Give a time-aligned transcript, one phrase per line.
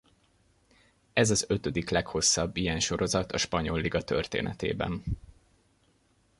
[1.13, 5.03] Ez az ötödik leghosszabb ilyen sorozat a spanyol liga történetében.